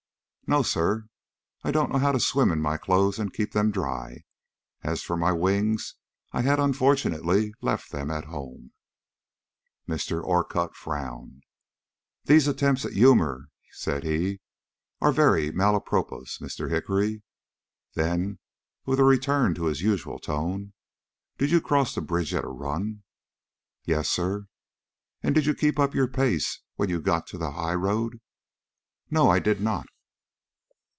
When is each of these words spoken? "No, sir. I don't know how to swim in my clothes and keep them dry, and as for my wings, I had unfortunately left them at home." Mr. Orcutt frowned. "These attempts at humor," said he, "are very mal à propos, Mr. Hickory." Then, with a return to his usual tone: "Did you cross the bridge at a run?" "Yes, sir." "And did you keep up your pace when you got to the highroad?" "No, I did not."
"No, 0.47 0.63
sir. 0.63 1.07
I 1.63 1.71
don't 1.71 1.93
know 1.93 1.97
how 1.97 2.11
to 2.11 2.19
swim 2.19 2.51
in 2.51 2.59
my 2.61 2.75
clothes 2.75 3.17
and 3.19 3.31
keep 3.33 3.53
them 3.53 3.71
dry, 3.71 4.25
and 4.83 4.91
as 4.91 5.01
for 5.01 5.15
my 5.15 5.31
wings, 5.31 5.95
I 6.33 6.41
had 6.41 6.59
unfortunately 6.59 7.53
left 7.61 7.89
them 7.93 8.11
at 8.11 8.25
home." 8.25 8.73
Mr. 9.87 10.21
Orcutt 10.21 10.75
frowned. 10.75 11.43
"These 12.25 12.49
attempts 12.49 12.83
at 12.83 12.91
humor," 12.91 13.47
said 13.71 14.03
he, 14.03 14.41
"are 14.99 15.13
very 15.13 15.53
mal 15.53 15.79
à 15.79 15.85
propos, 15.85 16.39
Mr. 16.39 16.69
Hickory." 16.69 17.23
Then, 17.93 18.37
with 18.85 18.99
a 18.99 19.05
return 19.05 19.53
to 19.53 19.67
his 19.67 19.79
usual 19.81 20.19
tone: 20.19 20.73
"Did 21.37 21.49
you 21.51 21.61
cross 21.61 21.95
the 21.95 22.01
bridge 22.01 22.33
at 22.33 22.43
a 22.43 22.49
run?" 22.49 23.03
"Yes, 23.85 24.09
sir." 24.09 24.47
"And 25.23 25.33
did 25.33 25.45
you 25.45 25.53
keep 25.53 25.79
up 25.79 25.95
your 25.95 26.09
pace 26.09 26.59
when 26.75 26.89
you 26.89 26.99
got 26.99 27.25
to 27.27 27.37
the 27.37 27.51
highroad?" 27.51 28.19
"No, 29.09 29.29
I 29.29 29.39
did 29.39 29.61
not." 29.61 29.87